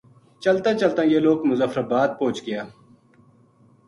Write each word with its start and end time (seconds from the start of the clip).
چلتاں 0.43 0.73
چلتاں 0.81 1.05
یہ 1.11 1.19
لوک 1.25 1.39
مظفرآبا 1.49 2.01
د 2.09 2.17
پوہچ 2.19 2.37
گیا 2.45 2.61